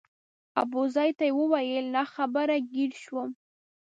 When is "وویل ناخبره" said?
1.39-2.57